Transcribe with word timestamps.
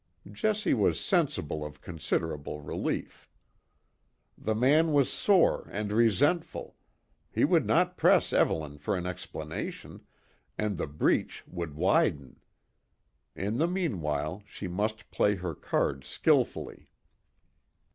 Jessie 0.31 0.73
was 0.73 0.99
sensible 0.99 1.63
of 1.63 1.79
considerable 1.81 2.59
relief. 2.59 3.29
The 4.35 4.55
man 4.55 4.93
was 4.93 5.13
sore 5.13 5.69
and 5.71 5.91
resentful; 5.93 6.75
he 7.31 7.45
would 7.45 7.67
not 7.67 7.97
press 7.97 8.33
Evelyn 8.33 8.79
for 8.79 8.95
an 8.97 9.05
explanation, 9.05 10.01
and 10.57 10.75
the 10.77 10.87
breach 10.87 11.43
would 11.45 11.75
widen. 11.75 12.39
In 13.35 13.57
the 13.57 13.67
meanwhile 13.67 14.41
she 14.47 14.67
must 14.67 15.11
play 15.11 15.35
her 15.35 15.53
cards 15.53 16.07
skilfully. 16.07 16.89